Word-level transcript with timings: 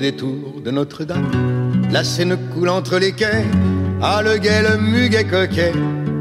des 0.00 0.12
tours 0.12 0.60
de 0.64 0.70
Notre-Dame. 0.70 1.30
La 1.90 2.04
Seine 2.04 2.36
coule 2.54 2.68
entre 2.68 2.98
les 2.98 3.12
quais, 3.12 3.44
ah 4.00 4.22
le 4.22 4.38
guet, 4.38 4.62
le 4.62 4.78
muguet 4.78 5.24
coquet, 5.24 5.72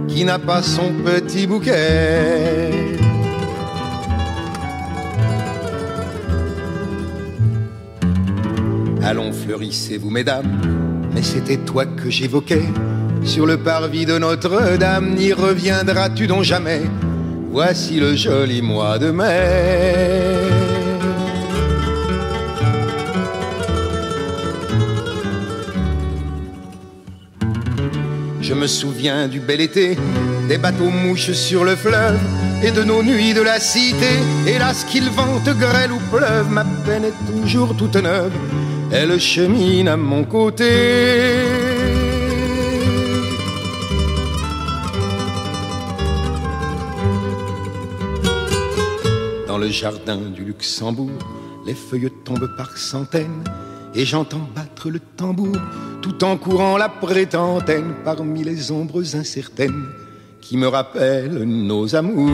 qui 0.08 0.26
n'a 0.26 0.40
pas 0.40 0.62
son 0.62 0.92
petit 1.06 1.48
bouquet. 1.48 2.72
Allons, 9.04 9.32
fleurissez-vous, 9.32 10.10
mesdames, 10.10 10.62
mais 11.14 11.24
c'était 11.24 11.58
toi 11.58 11.86
que 11.86 12.10
j'évoquais. 12.10 12.66
Sur 13.24 13.46
le 13.46 13.58
parvis 13.58 14.06
de 14.06 14.18
Notre-Dame, 14.18 15.16
n'y 15.16 15.34
reviendras-tu 15.34 16.28
donc 16.28 16.44
jamais? 16.44 16.82
Voici 17.52 18.00
le 18.00 18.16
joli 18.16 18.62
mois 18.62 18.98
de 18.98 19.12
mai. 19.12 20.71
Je 28.52 28.56
me 28.58 28.68
souviens 28.68 29.30
du 29.30 29.40
bel 29.40 29.62
été, 29.62 29.98
des 30.50 30.58
bateaux 30.58 30.90
mouches 30.90 31.32
sur 31.32 31.64
le 31.64 31.78
fleuve 31.78 32.20
et 32.62 32.72
de 32.72 32.84
nos 32.84 33.02
nuits 33.02 33.34
de 33.34 33.42
la 33.42 33.62
cité. 33.62 34.20
Hélas 34.46 34.84
qu'il 34.84 35.10
vente, 35.10 35.48
grêle 35.58 35.94
ou 35.94 36.00
pleuve, 36.14 36.50
ma 36.50 36.66
peine 36.86 37.06
est 37.06 37.32
toujours 37.32 37.74
toute 37.78 37.96
neuve. 37.96 38.34
Elle 38.92 39.18
chemine 39.22 39.88
à 39.88 39.96
mon 39.96 40.26
côté. 40.26 40.66
Dans 49.48 49.58
le 49.58 49.70
jardin 49.70 50.18
du 50.18 50.44
Luxembourg, 50.44 51.10
les 51.66 51.74
feuilles 51.74 52.12
tombent 52.26 52.54
par 52.58 52.78
centaines 52.78 53.46
et 53.96 54.04
j'entends 54.04 54.50
battre 54.54 54.71
le 54.90 55.00
tambour 55.00 55.56
tout 56.02 56.24
en 56.24 56.38
courant 56.38 56.78
la 56.78 56.90
prétentaine 56.90 57.94
parmi 58.04 58.44
les 58.44 58.72
ombres 58.72 59.16
incertaines 59.16 59.86
qui 60.42 60.58
me 60.58 60.68
rappellent 60.68 61.44
nos 61.44 61.96
amours. 61.96 62.30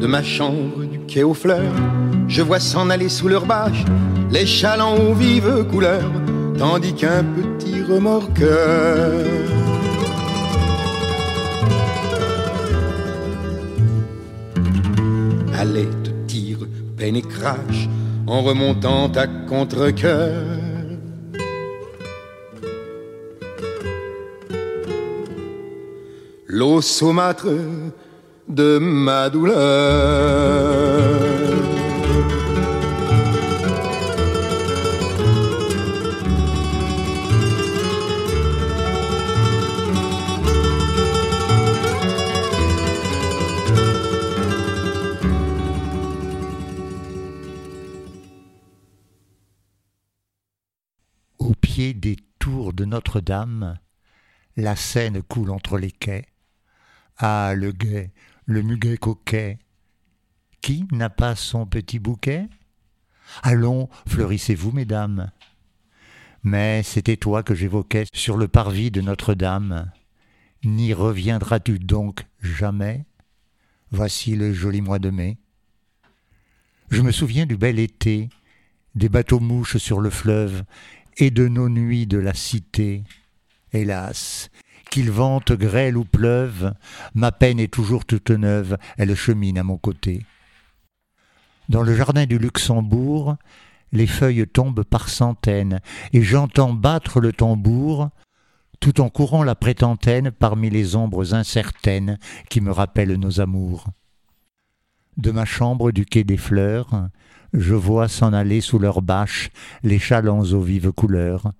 De 0.00 0.06
ma 0.06 0.22
chambre 0.22 0.84
du 0.84 1.00
quai 1.00 1.22
aux 1.22 1.34
fleurs, 1.34 1.74
je 2.28 2.42
vois 2.42 2.60
s'en 2.60 2.90
aller 2.90 3.08
sous 3.08 3.28
leur 3.28 3.46
bâche 3.46 3.84
les 4.30 4.46
chalands 4.46 4.96
aux 4.96 5.14
vives 5.14 5.66
couleurs, 5.70 6.10
tandis 6.58 6.94
qu'un 6.94 7.22
petit 7.22 7.82
remorqueur 7.82 9.61
et 17.02 17.22
crache 17.22 17.88
en 18.26 18.42
remontant 18.42 19.10
à 19.12 19.26
contre-coeur. 19.26 20.44
L'eau 26.46 26.80
saumâtre 26.80 27.48
de 28.48 28.78
ma 28.78 29.30
douleur. 29.30 31.01
Notre-Dame, 53.12 53.78
la 54.56 54.74
Seine 54.74 55.22
coule 55.22 55.50
entre 55.50 55.76
les 55.76 55.90
quais. 55.90 56.24
Ah, 57.18 57.52
le 57.54 57.70
guet, 57.70 58.10
le 58.46 58.62
muguet 58.62 58.96
coquet, 58.96 59.58
qui 60.62 60.86
n'a 60.92 61.10
pas 61.10 61.36
son 61.36 61.66
petit 61.66 61.98
bouquet? 61.98 62.48
Allons, 63.42 63.90
fleurissez-vous, 64.08 64.72
mesdames. 64.72 65.30
Mais 66.42 66.82
c'était 66.82 67.18
toi 67.18 67.42
que 67.42 67.54
j'évoquais 67.54 68.06
sur 68.14 68.38
le 68.38 68.48
parvis 68.48 68.90
de 68.90 69.02
Notre-Dame. 69.02 69.92
N'y 70.64 70.94
reviendras-tu 70.94 71.80
donc 71.80 72.24
jamais? 72.40 73.04
Voici 73.90 74.36
le 74.36 74.54
joli 74.54 74.80
mois 74.80 74.98
de 74.98 75.10
mai. 75.10 75.36
Je 76.88 77.02
me 77.02 77.12
souviens 77.12 77.44
du 77.44 77.58
bel 77.58 77.78
été, 77.78 78.30
des 78.94 79.10
bateaux-mouches 79.10 79.76
sur 79.76 80.00
le 80.00 80.08
fleuve, 80.08 80.64
et 81.16 81.30
de 81.30 81.48
nos 81.48 81.68
nuits 81.68 82.06
de 82.06 82.18
la 82.18 82.34
cité. 82.34 83.04
Hélas, 83.72 84.50
qu'il 84.90 85.10
vente, 85.10 85.52
grêle 85.52 85.96
ou 85.96 86.04
pleuve, 86.04 86.74
ma 87.14 87.32
peine 87.32 87.58
est 87.58 87.72
toujours 87.72 88.04
toute 88.04 88.30
neuve, 88.30 88.76
elle 88.98 89.14
chemine 89.14 89.58
à 89.58 89.62
mon 89.62 89.78
côté. 89.78 90.26
Dans 91.68 91.82
le 91.82 91.94
jardin 91.94 92.26
du 92.26 92.38
Luxembourg, 92.38 93.36
les 93.92 94.06
feuilles 94.06 94.46
tombent 94.46 94.84
par 94.84 95.08
centaines, 95.08 95.80
et 96.12 96.22
j'entends 96.22 96.72
battre 96.72 97.20
le 97.20 97.32
tambour, 97.32 98.10
tout 98.80 99.00
en 99.00 99.08
courant 99.08 99.44
la 99.44 99.54
prétentaine 99.54 100.30
parmi 100.30 100.68
les 100.68 100.96
ombres 100.96 101.34
incertaines 101.34 102.18
qui 102.50 102.60
me 102.60 102.72
rappellent 102.72 103.14
nos 103.14 103.40
amours. 103.40 103.86
De 105.16 105.30
ma 105.30 105.44
chambre 105.44 105.92
du 105.92 106.04
quai 106.04 106.24
des 106.24 106.36
fleurs, 106.36 107.08
je 107.52 107.74
vois 107.74 108.08
s'en 108.08 108.32
aller 108.32 108.60
sous 108.60 108.78
leurs 108.78 109.02
bâches 109.02 109.50
les 109.82 109.98
chalands 109.98 110.44
aux 110.52 110.60
vives 110.60 110.92
couleurs, 110.92 111.52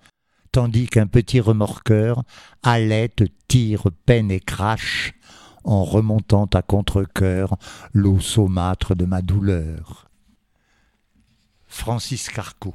tandis 0.51 0.87
qu'un 0.87 1.07
petit 1.07 1.41
remorqueur 1.41 2.23
halète, 2.63 3.25
tire, 3.49 3.85
peine 4.07 4.31
et 4.31 4.41
crache, 4.41 5.15
en 5.65 5.85
remontant 5.85 6.47
à 6.47 6.63
contre-cœur 6.63 7.57
l'eau 7.93 8.21
saumâtre 8.21 8.97
de 8.97 9.05
ma 9.05 9.23
douleur. 9.23 10.09
Francis 11.67 12.29
Carco 12.29 12.75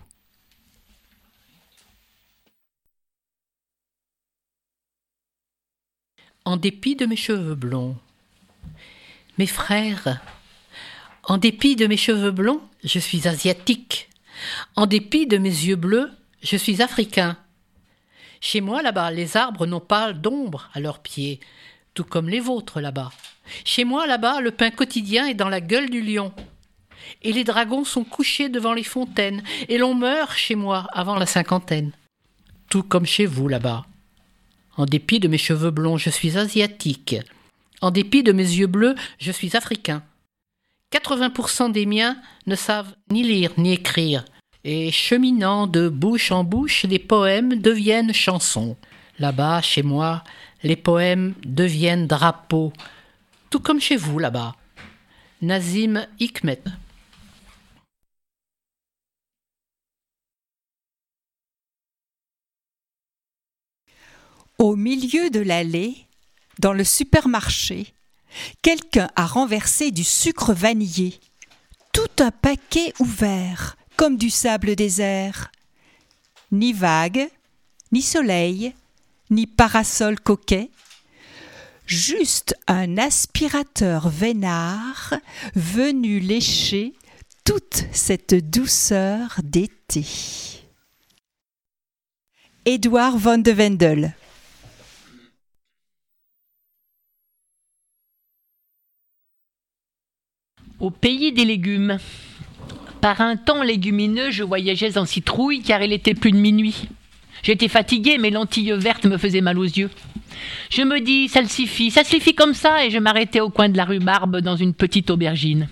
En 6.45 6.55
dépit 6.55 6.95
de 6.95 7.05
mes 7.05 7.17
cheveux 7.17 7.55
blonds. 7.55 7.97
Mes 9.37 9.47
frères, 9.47 10.21
en 11.27 11.37
dépit 11.37 11.75
de 11.75 11.87
mes 11.87 11.97
cheveux 11.97 12.31
blonds, 12.31 12.61
je 12.85 12.99
suis 12.99 13.27
asiatique. 13.27 14.09
En 14.77 14.85
dépit 14.85 15.27
de 15.27 15.37
mes 15.37 15.49
yeux 15.49 15.75
bleus, 15.75 16.09
je 16.41 16.55
suis 16.55 16.81
africain. 16.81 17.37
Chez 18.39 18.61
moi, 18.61 18.81
là-bas, 18.81 19.11
les 19.11 19.35
arbres 19.35 19.65
n'ont 19.65 19.81
pas 19.81 20.13
d'ombre 20.13 20.69
à 20.73 20.79
leurs 20.79 20.99
pieds, 20.99 21.41
tout 21.93 22.05
comme 22.05 22.29
les 22.29 22.39
vôtres 22.39 22.79
là-bas. 22.79 23.11
Chez 23.65 23.83
moi, 23.83 24.07
là-bas, 24.07 24.39
le 24.39 24.51
pain 24.51 24.69
quotidien 24.69 25.27
est 25.27 25.33
dans 25.33 25.49
la 25.49 25.59
gueule 25.59 25.89
du 25.89 26.01
lion. 26.01 26.31
Et 27.23 27.33
les 27.33 27.43
dragons 27.43 27.83
sont 27.83 28.05
couchés 28.05 28.47
devant 28.47 28.73
les 28.73 28.83
fontaines, 28.83 29.43
et 29.67 29.77
l'on 29.77 29.95
meurt 29.95 30.37
chez 30.37 30.55
moi 30.55 30.87
avant 30.93 31.17
la 31.17 31.25
cinquantaine. 31.25 31.91
Tout 32.69 32.83
comme 32.83 33.05
chez 33.05 33.25
vous 33.25 33.49
là-bas. 33.49 33.85
En 34.77 34.85
dépit 34.85 35.19
de 35.19 35.27
mes 35.27 35.37
cheveux 35.37 35.71
blonds, 35.71 35.97
je 35.97 36.09
suis 36.09 36.37
asiatique. 36.37 37.17
En 37.81 37.91
dépit 37.91 38.23
de 38.23 38.31
mes 38.31 38.43
yeux 38.43 38.67
bleus, 38.67 38.95
je 39.19 39.31
suis 39.33 39.57
africain. 39.57 40.03
80% 40.91 41.71
des 41.71 41.85
miens 41.85 42.17
ne 42.45 42.55
savent 42.55 42.95
ni 43.11 43.23
lire 43.23 43.51
ni 43.57 43.73
écrire, 43.73 44.23
et 44.63 44.91
cheminant 44.91 45.67
de 45.67 45.89
bouche 45.89 46.31
en 46.31 46.43
bouche, 46.43 46.83
les 46.83 46.99
poèmes 46.99 47.55
deviennent 47.61 48.13
chansons. 48.13 48.77
Là-bas, 49.19 49.61
chez 49.61 49.83
moi, 49.83 50.23
les 50.63 50.75
poèmes 50.75 51.33
deviennent 51.45 52.07
drapeaux, 52.07 52.73
tout 53.49 53.59
comme 53.59 53.81
chez 53.81 53.95
vous 53.95 54.19
là-bas. 54.19 54.55
Nazim 55.41 56.05
Hikmet. 56.19 56.63
Au 64.57 64.75
milieu 64.75 65.29
de 65.29 65.39
l'allée, 65.39 65.95
dans 66.59 66.73
le 66.73 66.83
supermarché, 66.83 67.93
quelqu'un 68.61 69.09
a 69.15 69.25
renversé 69.25 69.91
du 69.91 70.03
sucre 70.03 70.53
vanillé, 70.53 71.19
tout 71.93 72.23
un 72.23 72.31
paquet 72.31 72.93
ouvert, 72.99 73.77
comme 73.95 74.17
du 74.17 74.29
sable 74.29 74.75
désert. 74.75 75.51
Ni 76.51 76.73
vague, 76.73 77.29
ni 77.91 78.01
soleil, 78.01 78.73
ni 79.29 79.47
parasol 79.47 80.19
coquet, 80.19 80.69
juste 81.85 82.55
un 82.67 82.97
aspirateur 82.97 84.09
veinard 84.09 85.15
venu 85.55 86.19
lécher 86.19 86.93
toute 87.43 87.85
cette 87.91 88.35
douceur 88.35 89.39
d'été. 89.43 90.05
Édouard 92.65 93.17
von 93.17 93.37
de 93.37 93.51
Wendel 93.51 94.13
Au 100.79 100.91
pays 100.91 101.31
des 101.31 101.43
légumes. 101.43 101.97
Par 103.01 103.19
un 103.21 103.35
temps 103.35 103.63
légumineux, 103.63 104.29
je 104.29 104.43
voyageais 104.43 104.99
en 104.99 105.05
citrouille 105.05 105.63
car 105.63 105.81
il 105.81 105.91
était 105.91 106.13
plus 106.13 106.31
de 106.31 106.37
minuit. 106.37 106.87
J'étais 107.41 107.67
fatiguée, 107.67 108.19
mes 108.19 108.29
lentilles 108.29 108.73
vertes 108.77 109.05
me 109.05 109.17
faisaient 109.17 109.41
mal 109.41 109.57
aux 109.57 109.63
yeux. 109.63 109.89
Je 110.69 110.83
me 110.83 110.99
dis, 110.99 111.29
ça 111.29 111.41
le 111.41 111.47
suffit, 111.47 111.89
ça 111.89 112.03
suffit 112.03 112.35
comme 112.35 112.53
ça, 112.53 112.85
et 112.85 112.91
je 112.91 112.99
m'arrêtais 112.99 113.39
au 113.39 113.49
coin 113.49 113.69
de 113.69 113.77
la 113.77 113.85
rue 113.85 113.99
Barbe 113.99 114.37
dans 114.37 114.55
une 114.55 114.75
petite 114.75 115.09
aubergine. 115.09 115.67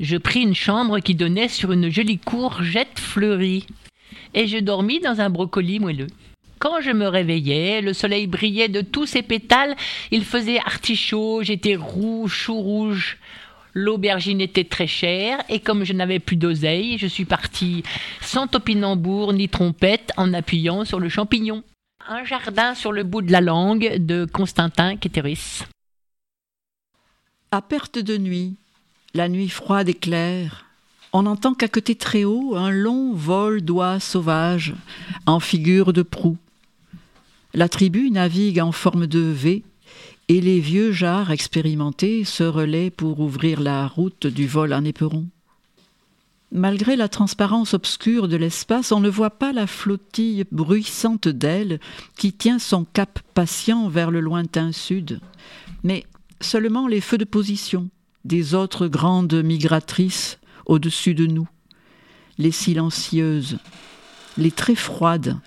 Je 0.00 0.16
pris 0.16 0.40
une 0.40 0.56
chambre 0.56 0.98
qui 0.98 1.14
donnait 1.14 1.48
sur 1.48 1.70
une 1.70 1.88
jolie 1.88 2.18
courgette 2.18 2.98
fleurie, 2.98 3.66
et 4.34 4.48
je 4.48 4.58
dormis 4.58 4.98
dans 4.98 5.20
un 5.20 5.30
brocoli 5.30 5.78
moelleux. 5.78 6.08
Quand 6.58 6.80
je 6.80 6.90
me 6.90 7.06
réveillais, 7.06 7.80
le 7.80 7.92
soleil 7.92 8.26
brillait 8.26 8.68
de 8.68 8.80
tous 8.80 9.06
ses 9.06 9.22
pétales, 9.22 9.76
il 10.10 10.24
faisait 10.24 10.58
artichaut, 10.58 11.42
j'étais 11.42 11.76
rouge, 11.76 12.32
chou 12.32 12.54
rouge. 12.54 13.18
L'aubergine 13.74 14.40
était 14.40 14.64
très 14.64 14.86
chère, 14.86 15.42
et 15.48 15.60
comme 15.60 15.84
je 15.84 15.94
n'avais 15.94 16.18
plus 16.18 16.36
d'oseille, 16.36 16.98
je 16.98 17.06
suis 17.06 17.24
parti 17.24 17.82
sans 18.20 18.46
topinambour 18.46 19.32
ni 19.32 19.48
trompette 19.48 20.12
en 20.16 20.34
appuyant 20.34 20.84
sur 20.84 21.00
le 21.00 21.08
champignon. 21.08 21.62
Un 22.06 22.24
jardin 22.24 22.74
sur 22.74 22.92
le 22.92 23.02
bout 23.02 23.22
de 23.22 23.32
la 23.32 23.40
langue 23.40 23.96
de 23.98 24.26
Constantin 24.26 24.96
Quéteris. 24.96 25.62
À 27.50 27.62
perte 27.62 27.98
de 27.98 28.18
nuit, 28.18 28.56
la 29.14 29.28
nuit 29.28 29.48
froide 29.48 29.88
et 29.88 29.94
claire, 29.94 30.66
on 31.14 31.26
entend 31.26 31.54
qu'à 31.54 31.68
côté 31.68 31.94
très 31.94 32.24
haut, 32.24 32.56
un 32.56 32.70
long 32.70 33.12
vol 33.12 33.62
d'oies 33.62 34.00
sauvages 34.00 34.74
en 35.26 35.40
figure 35.40 35.92
de 35.92 36.02
proue. 36.02 36.38
La 37.54 37.68
tribu 37.68 38.10
navigue 38.10 38.60
en 38.60 38.72
forme 38.72 39.06
de 39.06 39.20
V, 39.20 39.62
et 40.28 40.40
les 40.40 40.60
vieux 40.60 40.92
jarres 40.92 41.30
expérimentés 41.30 42.24
se 42.24 42.44
relaient 42.44 42.90
pour 42.90 43.20
ouvrir 43.20 43.60
la 43.60 43.86
route 43.86 44.26
du 44.26 44.46
vol 44.46 44.72
en 44.72 44.84
éperon. 44.84 45.26
Malgré 46.54 46.96
la 46.96 47.08
transparence 47.08 47.72
obscure 47.72 48.28
de 48.28 48.36
l'espace, 48.36 48.92
on 48.92 49.00
ne 49.00 49.08
voit 49.08 49.30
pas 49.30 49.52
la 49.52 49.66
flottille 49.66 50.44
bruissante 50.52 51.26
d'ailes 51.26 51.80
qui 52.16 52.32
tient 52.32 52.58
son 52.58 52.84
cap 52.84 53.20
patient 53.32 53.88
vers 53.88 54.10
le 54.10 54.20
lointain 54.20 54.70
sud, 54.70 55.20
mais 55.82 56.04
seulement 56.40 56.88
les 56.88 57.00
feux 57.00 57.16
de 57.16 57.24
position 57.24 57.88
des 58.24 58.54
autres 58.54 58.86
grandes 58.86 59.42
migratrices 59.42 60.38
au-dessus 60.66 61.14
de 61.14 61.26
nous, 61.26 61.48
les 62.36 62.52
silencieuses, 62.52 63.58
les 64.36 64.50
très 64.50 64.74
froides, 64.74 65.38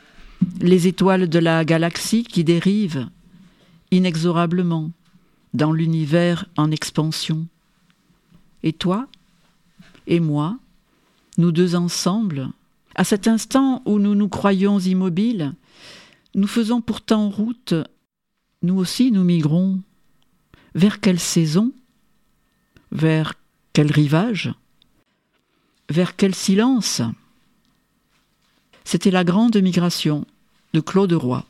les 0.60 0.88
étoiles 0.88 1.30
de 1.30 1.40
la 1.40 1.64
galaxie 1.66 2.24
qui 2.24 2.44
dérivent 2.44 3.08
inexorablement 3.92 4.92
dans 5.54 5.72
l'univers 5.72 6.46
en 6.58 6.72
expansion. 6.72 7.48
Et 8.64 8.74
toi 8.74 9.08
Et 10.08 10.20
moi 10.20 10.58
Nous 11.38 11.52
deux 11.52 11.76
ensemble 11.76 12.50
À 12.96 13.04
cet 13.04 13.28
instant 13.28 13.82
où 13.86 14.00
nous 14.00 14.16
nous 14.16 14.30
croyons 14.30 14.80
immobiles, 14.80 15.54
nous 16.34 16.48
faisons 16.48 16.82
pourtant 16.82 17.30
route, 17.30 17.74
nous 18.62 18.78
aussi 18.78 19.12
nous 19.12 19.24
migrons. 19.24 19.80
Vers 20.74 21.00
quelle 21.00 21.20
saison? 21.20 21.72
Vers 22.92 23.36
quel 23.72 23.92
rivage? 23.92 24.54
Vers 25.90 26.16
quel 26.16 26.36
silence? 26.36 27.02
C'était 28.84 29.12
la 29.12 29.24
grande 29.24 29.56
migration 29.58 30.26
de 30.74 30.82
Claude 30.82 31.14
Roy. 31.14 31.46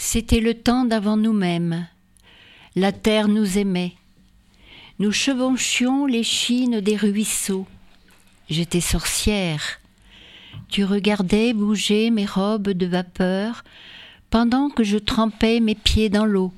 C'était 0.00 0.38
le 0.38 0.54
temps 0.54 0.84
d'avant 0.84 1.16
nous-mêmes. 1.16 1.88
La 2.76 2.92
terre 2.92 3.26
nous 3.26 3.58
aimait. 3.58 3.94
Nous 5.00 5.10
chevauchions 5.10 6.06
les 6.06 6.22
chines 6.22 6.80
des 6.80 6.96
ruisseaux. 6.96 7.66
J'étais 8.48 8.80
sorcière. 8.80 9.80
Tu 10.68 10.84
regardais 10.84 11.52
bouger 11.52 12.10
mes 12.10 12.26
robes 12.26 12.70
de 12.70 12.86
vapeur 12.86 13.64
pendant 14.30 14.70
que 14.70 14.84
je 14.84 14.98
trempais 14.98 15.58
mes 15.58 15.74
pieds 15.74 16.08
dans 16.08 16.26
l'eau. 16.26 16.52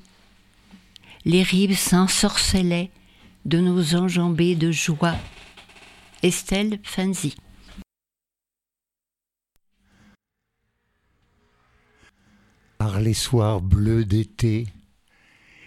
Les 1.24 1.42
rives 1.42 1.78
s'ensorcelaient 1.78 2.90
de 3.46 3.58
nos 3.58 3.96
enjambées 3.96 4.54
de 4.54 4.70
joie. 4.70 5.16
Estelle 6.22 6.78
Fanzi. 6.82 7.34
Par 12.80 12.98
les 12.98 13.12
soirs 13.12 13.60
bleus 13.60 14.06
d'été, 14.06 14.66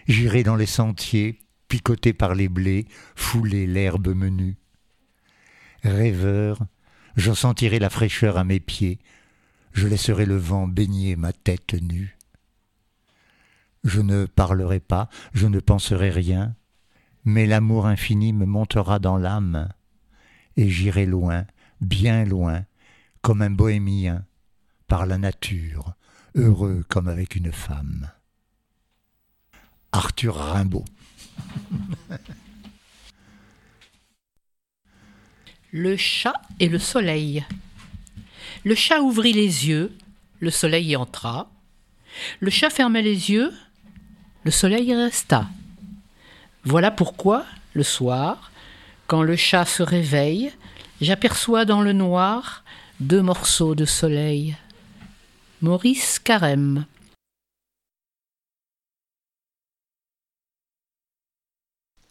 j'irai 0.08 0.42
dans 0.42 0.56
les 0.56 0.66
sentiers, 0.66 1.38
picoté 1.68 2.12
par 2.12 2.34
les 2.34 2.50
blés, 2.50 2.88
fouler 3.16 3.68
l'herbe 3.68 4.16
menue. 4.16 4.58
Rêveur, 5.84 6.66
j'en 7.16 7.36
sentirai 7.36 7.78
la 7.78 7.92
fraîcheur 7.92 8.40
à 8.40 8.44
mes 8.44 8.60
pieds, 8.60 8.98
je 9.74 9.88
laisserai 9.88 10.26
le 10.26 10.38
vent 10.38 10.68
baigner 10.68 11.16
ma 11.16 11.34
tête 11.34 11.76
nue. 11.76 12.18
Je 13.84 14.02
ne 14.02 14.26
parlerai 14.26 14.80
pas, 14.80 15.08
je 15.36 15.46
ne 15.46 15.60
penserai 15.60 16.10
rien, 16.10 16.56
mais 17.26 17.46
l'amour 17.46 17.86
infini 17.86 18.34
me 18.34 18.48
montera 18.48 18.98
dans 18.98 19.18
l'âme, 19.18 19.70
et 20.58 20.68
j'irai 20.68 21.06
loin, 21.06 21.46
bien 21.80 22.26
loin, 22.26 22.66
comme 23.22 23.44
un 23.44 23.52
bohémien, 23.52 24.26
par 24.88 25.06
la 25.06 25.20
nature, 25.20 25.94
heureux 26.36 26.84
comme 26.90 27.08
avec 27.08 27.36
une 27.36 27.52
femme. 27.52 28.10
Arthur 29.92 30.36
Rimbaud. 30.36 30.86
Le 35.72 35.98
chat 35.98 36.34
et 36.60 36.70
le 36.70 36.80
soleil. 36.80 37.46
Le 38.64 38.76
chat 38.76 39.02
ouvrit 39.02 39.34
les 39.34 39.68
yeux, 39.68 39.92
le 40.40 40.52
soleil 40.52 40.90
y 40.90 40.96
entra. 40.96 41.50
Le 42.40 42.50
chat 42.50 42.70
ferma 42.70 43.02
les 43.02 43.32
yeux, 43.32 43.52
le 44.44 44.52
soleil 44.52 44.86
y 44.86 44.96
resta. 44.96 45.48
Voilà 46.64 46.92
pourquoi, 46.92 47.46
le 47.74 47.84
soir, 47.84 48.52
quand 49.08 49.24
le 49.24 49.36
chat 49.36 49.66
se 49.66 49.84
réveille, 49.84 50.52
j'aperçois 51.02 51.66
dans 51.66 51.82
le 51.82 51.94
noir 51.94 52.64
deux 53.00 53.22
morceaux 53.22 53.76
de 53.76 53.86
soleil. 53.86 54.56
Maurice 55.64 56.20
Carême. 56.20 56.86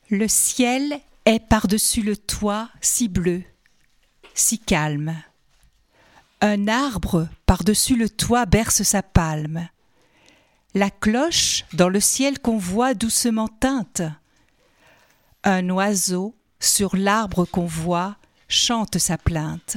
Le 0.08 0.26
ciel 0.26 0.98
est 1.26 1.38
par-dessus 1.38 2.00
le 2.00 2.16
toit 2.16 2.70
si 2.80 3.08
bleu, 3.08 3.42
si 4.32 4.58
calme. 4.58 5.22
Un 6.40 6.66
arbre 6.66 7.28
par-dessus 7.44 7.94
le 7.94 8.08
toit 8.08 8.46
berce 8.46 8.84
sa 8.84 9.02
palme. 9.02 9.68
La 10.72 10.88
cloche 10.88 11.66
dans 11.74 11.90
le 11.90 12.00
ciel 12.00 12.38
qu'on 12.38 12.56
voit 12.56 12.94
doucement 12.94 13.48
teinte. 13.48 14.00
Un 15.44 15.68
oiseau 15.68 16.34
sur 16.58 16.96
l'arbre 16.96 17.44
qu'on 17.44 17.66
voit 17.66 18.16
chante 18.48 18.96
sa 18.96 19.18
plainte. 19.18 19.76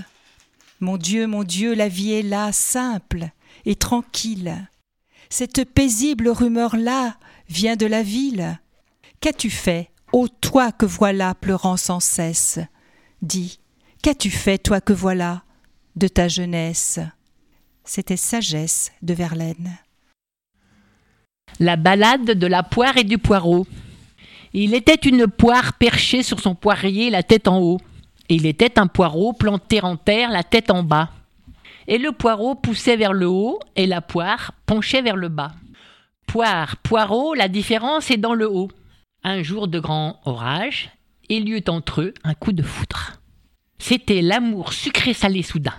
Mon 0.80 0.96
Dieu, 0.96 1.28
mon 1.28 1.44
Dieu, 1.44 1.74
la 1.74 1.90
vie 1.90 2.14
est 2.14 2.22
là, 2.22 2.54
simple, 2.54 3.32
et 3.66 3.76
tranquille. 3.76 4.68
Cette 5.30 5.66
paisible 5.66 6.30
rumeur-là 6.30 7.18
vient 7.50 7.76
de 7.76 7.86
la 7.86 8.04
ville. 8.04 8.60
Qu'as-tu 9.20 9.50
fait, 9.50 9.90
ô 10.12 10.28
toi 10.28 10.72
que 10.72 10.86
voilà 10.86 11.34
pleurant 11.36 11.78
sans 11.78 12.00
cesse? 12.00 12.60
Dis, 13.22 13.60
qu'as-tu 14.02 14.30
fait, 14.30 14.58
toi 14.58 14.82
que 14.82 14.94
voilà, 14.94 15.44
de 15.96 16.08
ta 16.08 16.28
jeunesse? 16.28 17.00
C'était 17.84 18.18
sagesse 18.18 18.92
de 19.02 19.14
Verlaine. 19.14 19.78
La 21.60 21.76
balade 21.76 22.32
de 22.32 22.48
la 22.48 22.64
poire 22.64 22.98
et 22.98 23.04
du 23.04 23.18
poireau. 23.18 23.66
Il 24.54 24.74
était 24.74 24.96
une 24.96 25.28
poire 25.28 25.74
perchée 25.74 26.24
sur 26.24 26.40
son 26.40 26.56
poirier, 26.56 27.10
la 27.10 27.24
tête 27.24 27.48
en 27.48 27.60
haut. 27.60 27.80
Il 28.30 28.46
était 28.46 28.80
un 28.80 28.88
poireau 28.88 29.34
planté 29.34 29.82
en 29.82 29.98
terre, 29.98 30.32
la 30.32 30.44
tête 30.44 30.72
en 30.72 30.84
bas 30.84 31.12
et 31.88 31.98
le 31.98 32.12
poireau 32.12 32.56
poussait 32.56 32.98
vers 32.98 33.14
le 33.14 33.28
haut 33.28 33.60
et 33.76 33.86
la 33.86 34.02
poire 34.02 34.52
penchait 34.66 35.02
vers 35.02 35.16
le 35.16 35.30
bas. 35.30 35.54
Poire, 36.28 36.78
poireau, 36.78 37.34
la 37.34 37.48
différence 37.48 38.12
est 38.12 38.18
dans 38.18 38.34
le 38.34 38.50
haut. 38.50 38.70
Un 39.24 39.44
jour 39.44 39.68
de 39.68 39.80
grand 39.80 40.20
orage, 40.26 40.92
il 41.30 41.50
y 41.50 41.54
eut 41.54 41.64
entre 41.68 42.02
eux 42.02 42.14
un 42.24 42.34
coup 42.34 42.52
de 42.52 42.64
foudre. 42.64 43.14
C'était 43.78 44.22
l'amour 44.22 44.74
sucré-salé 44.74 45.44
soudain. 45.44 45.76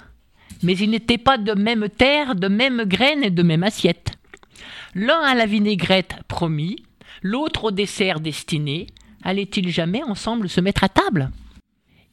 Mais 0.62 0.76
ils 0.76 0.90
n'étaient 0.90 1.18
pas 1.18 1.38
de 1.38 1.52
même 1.52 1.88
terre, 1.88 2.34
de 2.34 2.48
même 2.48 2.84
graines 2.84 3.24
et 3.24 3.30
de 3.30 3.42
même 3.42 3.62
assiette. 3.62 4.12
L'un 4.94 5.20
à 5.20 5.34
la 5.34 5.46
vinaigrette 5.46 6.16
promis, 6.28 6.76
l'autre 7.22 7.64
au 7.64 7.70
dessert 7.70 8.20
destiné, 8.20 8.86
allaient-ils 9.22 9.68
jamais 9.68 10.02
ensemble 10.02 10.48
se 10.48 10.60
mettre 10.60 10.84
à 10.84 10.88
table? 10.88 11.30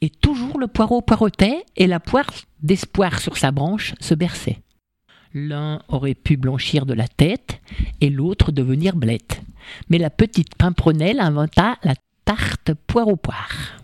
Et 0.04 0.10
toujours 0.10 0.58
le 0.58 0.66
poireau 0.66 1.00
poireautait 1.00 1.64
et 1.78 1.86
la 1.86 1.98
poire 1.98 2.26
d'espoir 2.62 3.20
sur 3.20 3.38
sa 3.38 3.52
branche 3.52 3.94
se 4.00 4.12
berçait. 4.12 4.58
L'un 5.32 5.80
aurait 5.88 6.14
pu 6.14 6.36
blanchir 6.36 6.84
de 6.84 6.92
la 6.92 7.08
tête 7.08 7.62
et 8.02 8.10
l'autre 8.10 8.52
devenir 8.52 8.96
blette. 8.96 9.40
mais 9.88 9.96
la 9.96 10.10
petite 10.10 10.56
Pimpronelle 10.56 11.20
inventa 11.20 11.78
la 11.84 11.94
tarte 12.26 12.74
poire 12.86 13.08
au 13.08 13.16
poire. 13.16 13.78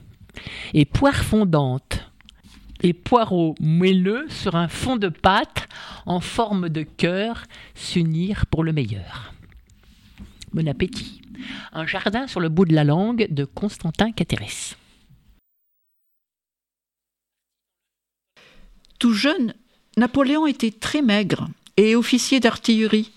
Et 0.75 0.85
poire 0.85 1.25
fondante 1.25 2.13
et 2.83 2.93
poireaux 2.93 3.55
moelleux 3.59 4.27
sur 4.29 4.57
un 4.57 4.69
fond 4.69 4.97
de 4.97 5.09
pâte 5.09 5.69
en 6.05 6.21
forme 6.21 6.69
de 6.69 6.83
cœur 6.83 7.45
s'unirent 7.75 8.45
pour 8.45 8.63
le 8.63 8.75
meilleur. 8.75 9.33
Bon 10.53 10.69
appétit. 10.69 11.23
Un 11.73 11.87
jardin 11.87 12.27
sur 12.27 12.41
le 12.41 12.51
bout 12.51 12.67
de 12.67 12.75
la 12.75 12.85
langue 12.85 13.27
de 13.31 13.47
Constantin 13.47 14.13
Catérès. 14.13 14.77
Tout 19.01 19.15
jeune, 19.15 19.55
Napoléon 19.97 20.47
était 20.47 20.71
très 20.71 21.01
maigre 21.01 21.49
et 21.79 21.97
officier 21.97 22.39
d'artillerie. 22.39 23.11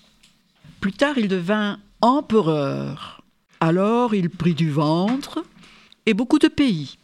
Plus 0.80 0.94
tard, 0.94 1.18
il 1.18 1.28
devint 1.28 1.78
empereur. 2.00 3.22
Alors, 3.60 4.14
il 4.14 4.30
prit 4.30 4.54
du 4.54 4.70
ventre 4.70 5.44
et 6.06 6.14
beaucoup 6.14 6.38
de 6.38 6.48
pays. 6.48 6.96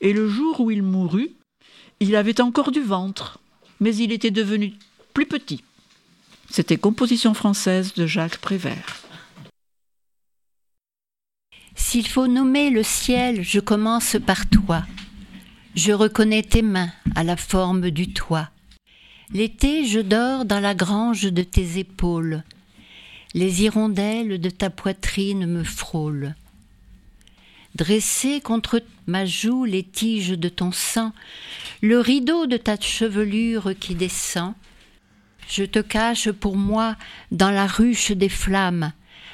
Et 0.00 0.14
le 0.14 0.30
jour 0.30 0.60
où 0.60 0.70
il 0.70 0.82
mourut, 0.82 1.32
il 2.00 2.16
avait 2.16 2.40
encore 2.40 2.72
du 2.72 2.80
ventre, 2.80 3.38
mais 3.80 3.94
il 3.94 4.10
était 4.12 4.30
devenu 4.30 4.72
plus 5.12 5.26
petit. 5.26 5.62
C'était 6.48 6.78
composition 6.78 7.34
française 7.34 7.92
de 7.92 8.06
Jacques 8.06 8.38
Prévert. 8.38 8.96
S'il 11.74 12.08
faut 12.08 12.28
nommer 12.28 12.70
le 12.70 12.82
ciel, 12.82 13.42
je 13.42 13.60
commence 13.60 14.16
par 14.26 14.48
toi. 14.48 14.84
Je 15.76 15.92
reconnais 15.92 16.42
tes 16.42 16.62
mains 16.62 16.90
à 17.14 17.22
la 17.22 17.36
forme 17.36 17.90
du 17.90 18.10
toit. 18.10 18.48
L'été, 19.30 19.84
je 19.84 20.00
dors 20.00 20.46
dans 20.46 20.58
la 20.58 20.74
grange 20.74 21.24
de 21.24 21.42
tes 21.42 21.78
épaules. 21.78 22.42
Les 23.34 23.62
hirondelles 23.62 24.40
de 24.40 24.48
ta 24.48 24.70
poitrine 24.70 25.44
me 25.44 25.64
frôlent. 25.64 26.34
Dressé 27.74 28.40
contre 28.40 28.82
ma 29.06 29.26
joue 29.26 29.66
les 29.66 29.82
tiges 29.82 30.30
de 30.30 30.48
ton 30.48 30.72
sang, 30.72 31.12
le 31.82 32.00
rideau 32.00 32.46
de 32.46 32.56
ta 32.56 32.80
chevelure 32.80 33.74
qui 33.78 33.94
descend, 33.94 34.54
je 35.46 35.64
te 35.64 35.80
cache 35.80 36.30
pour 36.30 36.56
moi 36.56 36.96
dans 37.32 37.50
la 37.50 37.66
ruche 37.66 38.12
des 38.12 38.30
flammes, 38.30 38.92